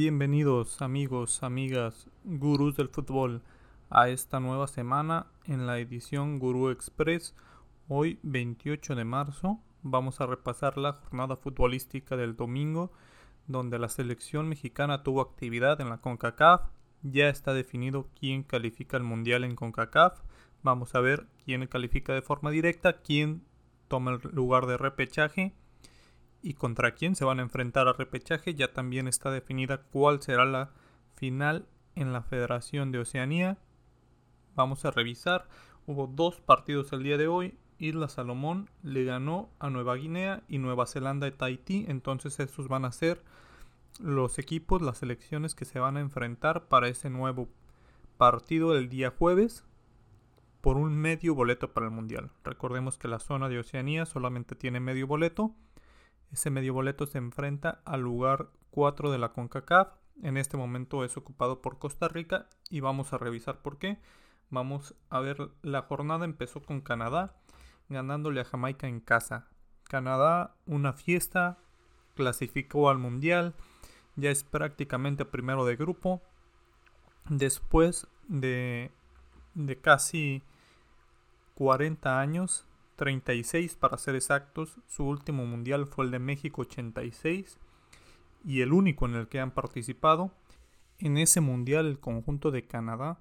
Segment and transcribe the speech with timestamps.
[0.00, 3.42] Bienvenidos amigos, amigas, gurús del fútbol
[3.90, 7.34] a esta nueva semana en la edición Gurú Express.
[7.88, 12.92] Hoy 28 de marzo vamos a repasar la jornada futbolística del domingo
[13.48, 16.62] donde la selección mexicana tuvo actividad en la CONCACAF.
[17.02, 20.20] Ya está definido quién califica al Mundial en CONCACAF.
[20.62, 23.42] Vamos a ver quién califica de forma directa, quién
[23.88, 25.56] toma el lugar de repechaje
[26.48, 28.54] y contra quién se van a enfrentar a repechaje.
[28.54, 30.70] Ya también está definida cuál será la
[31.14, 33.58] final en la Federación de Oceanía.
[34.54, 35.46] Vamos a revisar.
[35.84, 37.58] Hubo dos partidos el día de hoy.
[37.76, 41.84] Isla Salomón le ganó a Nueva Guinea y Nueva Zelanda y Tahití.
[41.86, 43.22] Entonces esos van a ser
[44.00, 47.50] los equipos, las selecciones que se van a enfrentar para ese nuevo
[48.16, 49.66] partido el día jueves
[50.62, 52.30] por un medio boleto para el Mundial.
[52.42, 55.54] Recordemos que la zona de Oceanía solamente tiene medio boleto
[56.32, 59.88] ese medio boleto se enfrenta al lugar 4 de la CONCACAF.
[60.22, 63.98] En este momento es ocupado por Costa Rica y vamos a revisar por qué.
[64.50, 67.34] Vamos a ver, la jornada empezó con Canadá
[67.88, 69.48] ganándole a Jamaica en casa.
[69.84, 71.58] Canadá, una fiesta,
[72.14, 73.54] clasificó al Mundial,
[74.16, 76.22] ya es prácticamente primero de grupo.
[77.28, 78.90] Después de,
[79.54, 80.42] de casi
[81.54, 82.67] 40 años
[82.98, 84.80] 36 para ser exactos.
[84.88, 87.58] Su último mundial fue el de México 86
[88.44, 90.32] y el único en el que han participado.
[90.98, 93.20] En ese mundial el conjunto de Canadá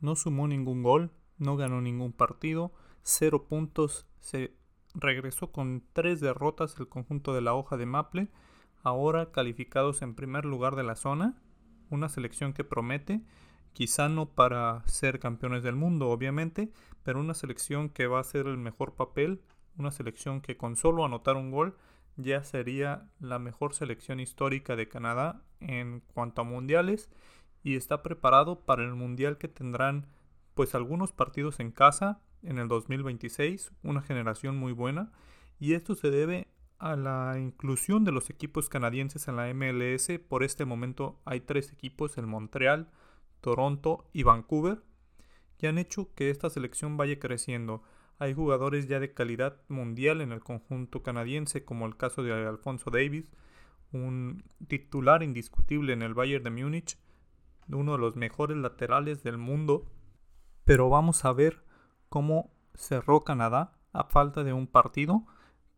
[0.00, 4.54] no sumó ningún gol, no ganó ningún partido, cero puntos, se
[4.94, 8.28] regresó con tres derrotas el conjunto de la hoja de Maple,
[8.82, 11.36] ahora calificados en primer lugar de la zona,
[11.90, 13.20] una selección que promete
[13.72, 18.46] Quizá no para ser campeones del mundo, obviamente, pero una selección que va a ser
[18.46, 19.40] el mejor papel,
[19.76, 21.76] una selección que con solo anotar un gol
[22.16, 27.08] ya sería la mejor selección histórica de Canadá en cuanto a mundiales
[27.62, 30.06] y está preparado para el mundial que tendrán
[30.54, 35.12] pues algunos partidos en casa en el 2026, una generación muy buena
[35.60, 36.48] y esto se debe
[36.78, 40.10] a la inclusión de los equipos canadienses en la MLS.
[40.28, 42.88] Por este momento hay tres equipos, el Montreal,
[43.40, 44.82] Toronto y Vancouver,
[45.58, 47.82] que han hecho que esta selección vaya creciendo.
[48.18, 52.90] Hay jugadores ya de calidad mundial en el conjunto canadiense, como el caso de Alfonso
[52.90, 53.30] Davis,
[53.92, 56.98] un titular indiscutible en el Bayern de Múnich,
[57.68, 59.86] uno de los mejores laterales del mundo.
[60.64, 61.64] Pero vamos a ver
[62.08, 65.26] cómo cerró Canadá a falta de un partido.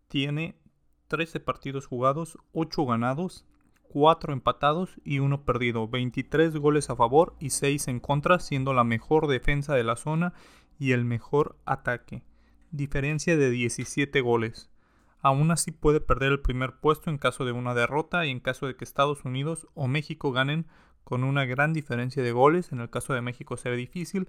[0.08, 0.60] Tiene
[1.08, 3.46] 13 partidos jugados, 8 ganados,
[3.92, 8.84] 4 empatados y 1 perdido, 23 goles a favor y 6 en contra, siendo la
[8.84, 10.32] mejor defensa de la zona
[10.78, 12.22] y el mejor ataque.
[12.70, 14.70] Diferencia de 17 goles.
[15.22, 18.68] Aún así puede perder el primer puesto en caso de una derrota y en caso
[18.68, 20.66] de que Estados Unidos o México ganen
[21.02, 22.70] con una gran diferencia de goles.
[22.70, 24.28] En el caso de México será difícil.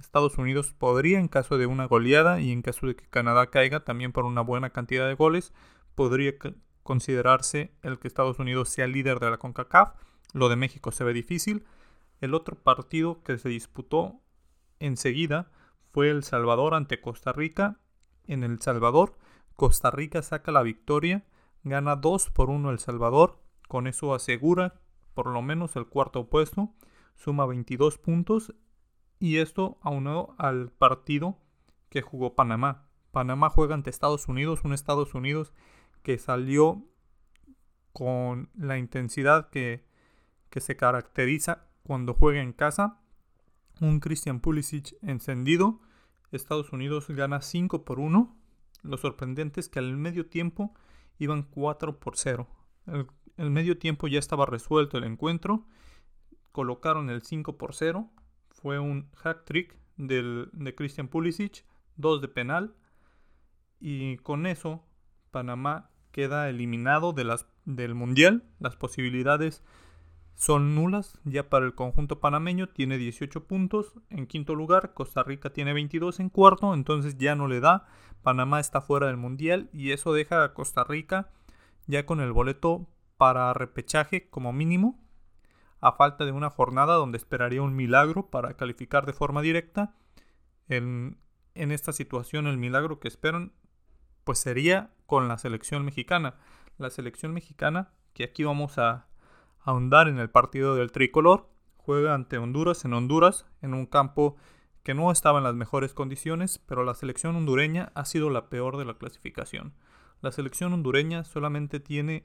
[0.00, 3.84] Estados Unidos podría en caso de una goleada y en caso de que Canadá caiga
[3.84, 5.52] también por una buena cantidad de goles
[5.94, 6.38] podría
[6.82, 9.94] considerarse el que Estados Unidos sea líder de la CONCACAF.
[10.32, 11.64] Lo de México se ve difícil.
[12.20, 14.20] El otro partido que se disputó
[14.78, 15.50] enseguida
[15.92, 17.80] fue El Salvador ante Costa Rica.
[18.26, 19.18] En El Salvador,
[19.56, 21.24] Costa Rica saca la victoria,
[21.64, 24.80] gana 2 por 1 El Salvador, con eso asegura
[25.14, 26.70] por lo menos el cuarto puesto,
[27.14, 28.54] suma 22 puntos
[29.18, 31.38] y esto aunado al partido
[31.90, 32.88] que jugó Panamá.
[33.10, 35.52] Panamá juega ante Estados Unidos, un Estados Unidos
[36.02, 36.84] que salió
[37.92, 39.84] con la intensidad que,
[40.54, 43.00] se caracteriza cuando juega en casa.
[43.80, 45.80] Un Christian Pulisic encendido.
[46.30, 48.36] Estados Unidos gana 5 por 1.
[48.82, 50.74] Lo sorprendente es que al medio tiempo
[51.18, 52.46] iban 4 por 0.
[52.86, 53.06] El,
[53.38, 55.66] el medio tiempo ya estaba resuelto el encuentro.
[56.52, 58.10] Colocaron el 5 por 0.
[58.50, 61.64] Fue un hack trick del, de Christian Pulisic.
[61.96, 62.74] 2 de penal.
[63.80, 64.84] Y con eso
[65.30, 68.44] Panamá queda eliminado de las, del Mundial.
[68.60, 69.64] Las posibilidades
[70.34, 72.68] son nulas ya para el conjunto panameño.
[72.68, 74.94] Tiene 18 puntos en quinto lugar.
[74.94, 76.74] Costa Rica tiene 22 en cuarto.
[76.74, 77.86] Entonces ya no le da.
[78.22, 79.68] Panamá está fuera del Mundial.
[79.72, 81.30] Y eso deja a Costa Rica
[81.86, 82.86] ya con el boleto
[83.16, 84.98] para repechaje como mínimo.
[85.80, 89.96] A falta de una jornada donde esperaría un milagro para calificar de forma directa.
[90.68, 91.18] En,
[91.54, 93.52] en esta situación el milagro que esperan
[94.24, 96.36] pues sería con la selección mexicana.
[96.78, 99.06] La selección mexicana, que aquí vamos a
[99.60, 104.36] ahondar en el partido del tricolor, juega ante Honduras en Honduras, en un campo
[104.82, 108.76] que no estaba en las mejores condiciones, pero la selección hondureña ha sido la peor
[108.76, 109.74] de la clasificación.
[110.20, 112.24] La selección hondureña solamente tiene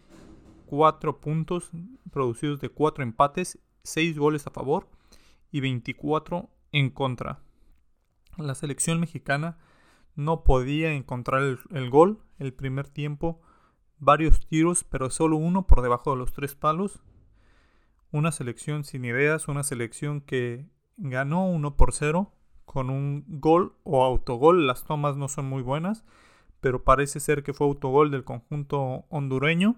[0.67, 1.71] 4 puntos
[2.11, 4.89] producidos de 4 empates, 6 goles a favor
[5.51, 7.39] y 24 en contra.
[8.37, 9.57] La selección mexicana
[10.17, 13.39] no podía encontrar el, gol el primer tiempo,
[13.99, 16.99] varios tiros, pero solo uno por debajo de los tres palos.
[18.11, 20.65] Una selección sin ideas, una selección que
[20.97, 22.33] ganó 1 por 0
[22.65, 24.65] con un gol o autogol.
[24.65, 26.03] Las tomas no son muy buenas,
[26.61, 29.75] pero parece ser que fue autogol del conjunto hondureño.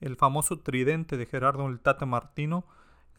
[0.00, 2.66] El famoso tridente de Gerardo el Tata Martino,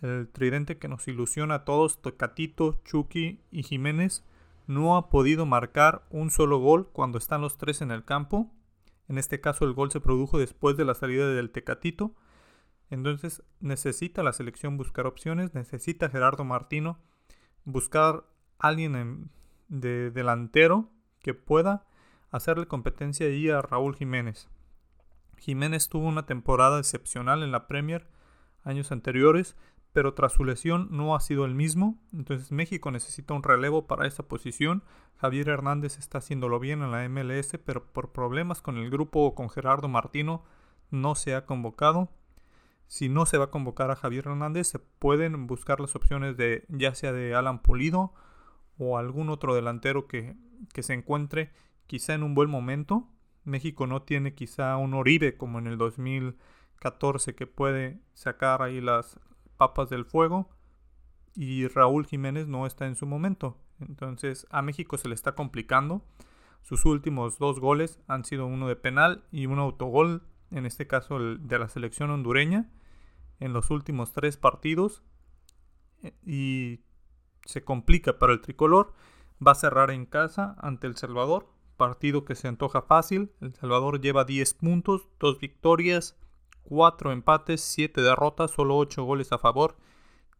[0.01, 4.23] el tridente que nos ilusiona a todos, Tocatito, Chucky y Jiménez,
[4.67, 8.51] no ha podido marcar un solo gol cuando están los tres en el campo.
[9.07, 12.15] En este caso el gol se produjo después de la salida del Tecatito.
[12.89, 16.99] Entonces necesita la selección buscar opciones, necesita Gerardo Martino
[17.63, 18.25] buscar
[18.59, 19.31] alguien
[19.67, 20.89] de delantero
[21.19, 21.85] que pueda
[22.29, 24.49] hacerle competencia ahí a Raúl Jiménez.
[25.37, 28.07] Jiménez tuvo una temporada excepcional en la Premier
[28.63, 29.55] años anteriores,
[29.95, 34.05] pero tras su lesión no ha sido el mismo, entonces México necesita un relevo para
[34.05, 34.83] esa posición.
[35.15, 39.35] Javier Hernández está haciéndolo bien en la MLS, pero por problemas con el grupo o
[39.35, 40.43] con Gerardo Martino
[40.91, 42.09] no se ha convocado.
[42.87, 46.65] Si no se va a convocar a Javier Hernández, se pueden buscar las opciones de
[46.67, 48.13] ya sea de Alan Pulido
[48.77, 50.35] o algún otro delantero que,
[50.73, 51.53] que se encuentre
[51.87, 53.07] quizá en un buen momento.
[53.45, 59.21] México no tiene quizá un Oribe como en el 2014 que puede sacar ahí las
[59.57, 60.49] papas del fuego
[61.35, 63.57] y Raúl Jiménez no está en su momento.
[63.79, 66.03] Entonces a México se le está complicando.
[66.61, 71.19] Sus últimos dos goles han sido uno de penal y un autogol, en este caso
[71.19, 72.71] de la selección hondureña,
[73.39, 75.03] en los últimos tres partidos.
[76.25, 76.81] Y
[77.45, 78.93] se complica para el tricolor.
[79.45, 83.31] Va a cerrar en casa ante El Salvador, partido que se antoja fácil.
[83.41, 86.17] El Salvador lleva 10 puntos, 2 victorias,
[86.65, 89.77] 4 empates, 7 derrotas, solo 8 goles a favor,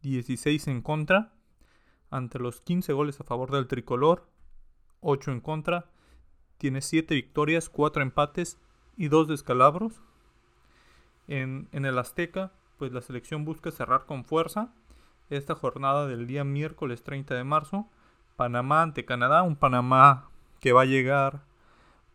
[0.02, 1.32] 16 en contra.
[2.10, 4.28] Ante los 15 goles a favor del tricolor,
[5.00, 5.90] 8 en contra.
[6.58, 8.58] Tiene 7 victorias, 4 empates
[8.96, 10.02] y 2 descalabros.
[11.28, 14.72] En, en el Azteca, pues la selección busca cerrar con fuerza
[15.30, 17.88] esta jornada del día miércoles 30 de marzo.
[18.36, 20.28] Panamá ante Canadá, un Panamá
[20.60, 21.42] que va a llegar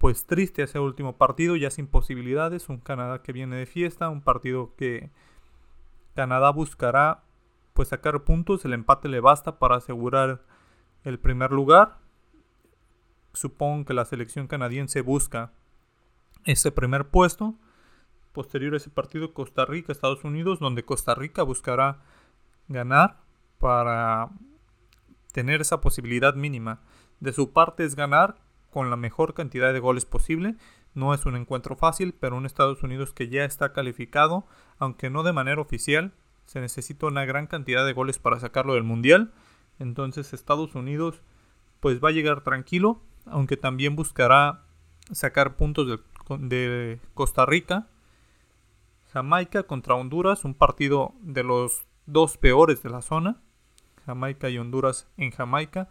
[0.02, 4.22] pues triste ese último partido, ya sin posibilidades, un Canadá que viene de fiesta, un
[4.22, 5.12] partido que
[6.16, 7.22] Canadá buscará
[7.74, 10.42] pues sacar puntos, el empate le basta para asegurar
[11.04, 12.00] el primer lugar.
[13.34, 15.54] Supongo que la selección canadiense busca
[16.46, 17.54] ese primer puesto.
[18.32, 22.02] Posterior a ese partido Costa Rica, Estados Unidos, donde Costa Rica buscará
[22.70, 23.20] ganar
[23.60, 24.32] para
[25.32, 26.82] tener esa posibilidad mínima.
[27.20, 28.38] De su parte es ganar
[28.72, 30.56] con la mejor cantidad de goles posible.
[30.94, 34.46] No es un encuentro fácil, pero un Estados Unidos que ya está calificado,
[34.80, 36.14] aunque no de manera oficial,
[36.46, 39.32] se necesita una gran cantidad de goles para sacarlo del Mundial.
[39.80, 41.22] Entonces Estados Unidos
[41.80, 44.64] pues va a llegar tranquilo, aunque también buscará
[45.12, 46.00] sacar puntos de,
[46.38, 47.88] de Costa Rica.
[49.14, 53.42] Jamaica contra Honduras, un partido de los dos peores de la zona,
[54.06, 55.90] Jamaica y Honduras en Jamaica,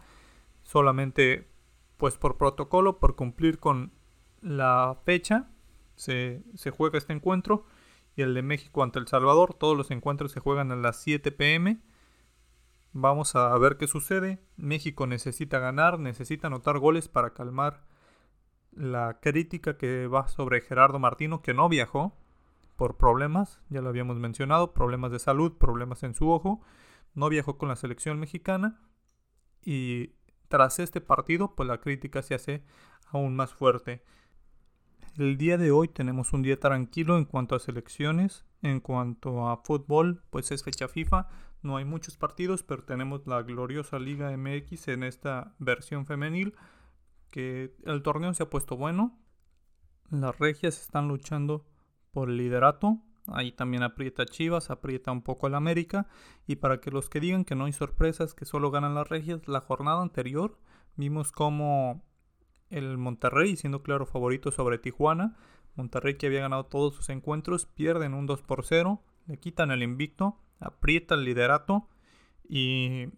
[0.63, 1.47] solamente
[2.01, 3.93] pues por protocolo, por cumplir con
[4.41, 5.51] la fecha,
[5.93, 6.41] se,
[6.75, 7.67] juega este encuentro
[8.15, 11.31] y el de México ante El Salvador, todos los encuentros se juegan a las 7
[11.31, 11.79] pm.
[12.91, 14.43] Vamos a ver qué sucede.
[14.57, 17.85] México necesita ganar, necesita anotar goles para calmar
[18.71, 22.17] la crítica que va sobre Gerardo Martino, que no viajó,
[22.77, 26.61] por problemas, ya lo habíamos mencionado, problemas de salud, problemas en su ojo.
[27.13, 28.79] No viajó con la selección mexicana
[29.63, 30.15] y
[30.51, 32.63] tras este partido, pues la crítica se hace
[33.07, 34.03] aún más fuerte.
[35.17, 39.57] El día de hoy tenemos un día tranquilo en cuanto a selecciones, en cuanto a
[39.63, 41.27] fútbol, pues es fecha FIFA,
[41.63, 46.53] no hay muchos partidos, pero tenemos la gloriosa Liga MX en esta versión femenil,
[47.29, 49.17] que el torneo se ha puesto bueno,
[50.09, 51.65] las regias están luchando
[52.11, 52.99] por el liderato.
[53.27, 56.07] Ahí también aprieta Chivas, aprieta un poco el América.
[56.47, 59.47] Y para que los que digan que no hay sorpresas, que solo ganan las regias,
[59.47, 60.57] la jornada anterior
[60.95, 62.03] vimos como
[62.69, 65.35] el Monterrey, siendo claro favorito sobre Tijuana,
[65.75, 69.83] Monterrey que había ganado todos sus encuentros, pierden un 2 por 0, le quitan el
[69.83, 71.87] invicto, aprieta el liderato
[72.47, 73.09] y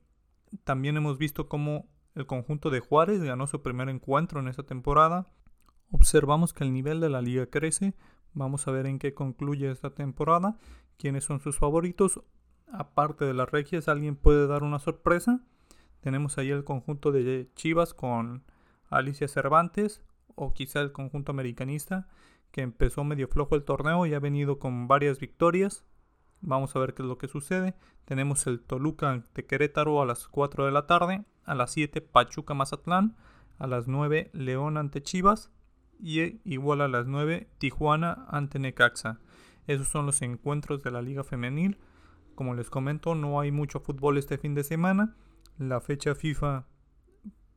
[0.64, 5.28] también hemos visto cómo el conjunto de Juárez ganó su primer encuentro en esta temporada.
[5.92, 7.96] Observamos que el nivel de la liga crece,
[8.34, 10.58] Vamos a ver en qué concluye esta temporada,
[10.98, 12.22] quiénes son sus favoritos.
[12.72, 15.42] Aparte de las regias, alguien puede dar una sorpresa.
[16.02, 18.44] Tenemos ahí el conjunto de Chivas con
[18.90, 20.02] Alicia Cervantes
[20.36, 22.08] o quizá el conjunto americanista
[22.54, 25.84] que empezó medio flojo el torneo y ha venido con varias victorias.
[26.42, 27.74] Vamos a ver qué es lo que sucede.
[28.06, 31.26] Tenemos el Toluca de Querétaro a las 4 de la tarde.
[31.46, 33.16] A las 7 Pachuca Mazatlán.
[33.58, 35.52] A las 9 León ante Chivas.
[36.06, 39.22] Y igual a las 9 Tijuana ante Necaxa.
[39.68, 41.78] Esos son los encuentros de la Liga Femenil.
[42.36, 45.16] Como les comento, no hay mucho fútbol este fin de semana.
[45.58, 46.68] La fecha FIFA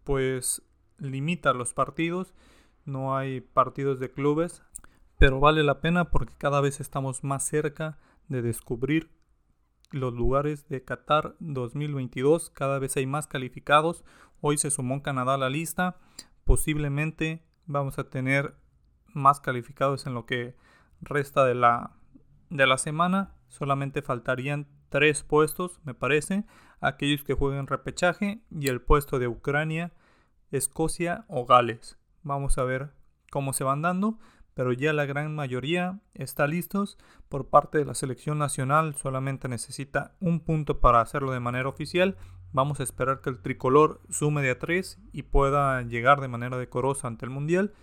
[0.05, 0.63] pues
[0.99, 2.35] limita los partidos.
[2.85, 4.63] No hay partidos de clubes.
[5.19, 7.99] Pero vale la pena porque cada vez estamos más cerca
[8.29, 9.11] de descubrir
[9.91, 12.51] los lugares de Qatar 2022.
[12.51, 14.05] Cada vez hay más calificados.
[14.41, 15.97] Hoy se sumó Canadá a la lista.
[16.45, 18.55] Posiblemente vamos a tener
[19.13, 20.57] más calificados en lo que
[21.01, 21.93] resta de la,
[22.51, 23.35] de la semana.
[23.49, 26.45] Solamente faltarían tres puestos, me parece.
[26.81, 29.93] Aquellos que jueguen repechaje y el puesto de Ucrania,
[30.51, 31.99] Escocia o Gales.
[32.23, 32.93] Vamos a ver
[33.31, 34.19] cómo se van dando
[34.57, 36.97] pero ya la gran mayoría está listos
[37.29, 42.17] por parte de la selección nacional, solamente necesita un punto para hacerlo de manera oficial.
[42.53, 46.57] Vamos a esperar que el tricolor sume de a tres y pueda llegar de manera
[46.57, 47.75] decorosa ante el Mundial.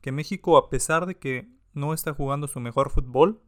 [0.00, 3.40] Que México, a pesar de que no está jugando su mejor fútbol,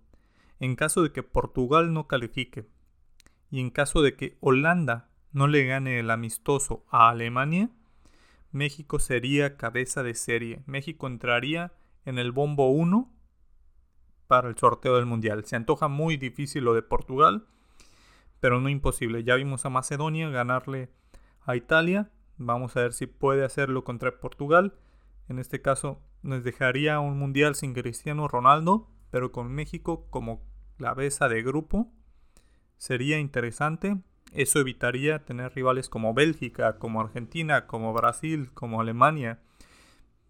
[0.59, 2.69] en caso de que Portugal no califique
[3.51, 7.71] y en caso de que Holanda no le gane el amistoso a Alemania,
[8.53, 10.63] México sería cabeza de serie.
[10.67, 11.73] México entraría
[12.05, 13.13] en el bombo 1
[14.27, 15.45] para el sorteo del Mundial.
[15.45, 17.47] Se antoja muy difícil lo de Portugal,
[18.41, 19.25] pero no imposible.
[19.25, 20.91] Ya vimos a Macedonia ganarle
[21.43, 22.11] a Italia.
[22.37, 24.75] Vamos a ver si puede hacerlo contra Portugal.
[25.29, 30.43] En este caso nos dejaría un Mundial sin Cristiano Ronaldo, pero con México como
[30.79, 31.93] cabeza de grupo.
[32.77, 33.99] Sería interesante.
[34.33, 39.41] Eso evitaría tener rivales como Bélgica, como Argentina, como Brasil, como Alemania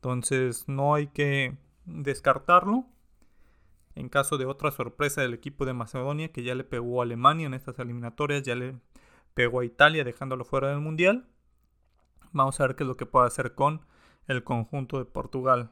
[0.01, 2.87] entonces no hay que descartarlo.
[3.95, 7.47] En caso de otra sorpresa del equipo de Macedonia que ya le pegó a Alemania
[7.47, 8.79] en estas eliminatorias, ya le
[9.35, 11.29] pegó a Italia dejándolo fuera del Mundial.
[12.33, 13.85] Vamos a ver qué es lo que puede hacer con
[14.27, 15.71] el conjunto de Portugal.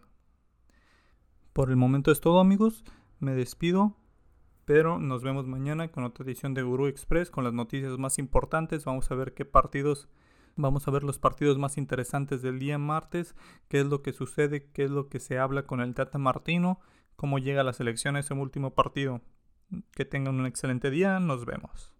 [1.53, 2.85] Por el momento es todo amigos,
[3.21, 3.97] me despido,
[4.65, 8.85] pero nos vemos mañana con otra edición de Guru Express con las noticias más importantes.
[8.85, 10.09] Vamos a ver qué partidos
[10.61, 13.37] Vamos a ver los partidos más interesantes del día martes,
[13.69, 16.81] qué es lo que sucede, qué es lo que se habla con el Tata Martino,
[17.19, 19.21] cómo llega la selección a ese último partido.
[19.93, 21.93] Que tengan un excelente día, nos vemos.